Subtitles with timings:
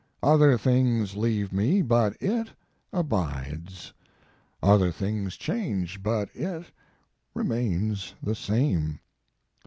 [0.23, 2.47] Other things leave me, but it
[2.91, 3.93] abides;
[4.63, 6.65] other things change, but it
[7.35, 8.99] remains the same.